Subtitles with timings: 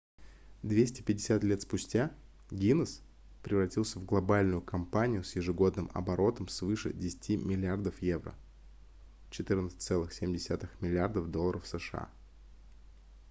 [0.63, 2.11] 250 лет спустя
[2.49, 3.03] гиннесс
[3.43, 8.33] превратился в глобальную компанию с ежегодным оборотом свыше 10 миллиардов евро
[9.29, 9.69] 14,7
[10.79, 12.09] миллиардов долларов сша